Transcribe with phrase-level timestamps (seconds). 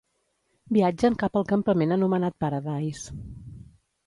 [0.77, 3.19] Viatgen cap al campament anomenat Paradise.